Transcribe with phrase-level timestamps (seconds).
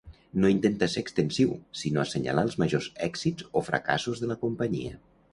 [0.43, 1.51] No intenta ser extensiu,
[1.81, 4.95] sinó assenyalar els majors èxits o fracassos de la companyia.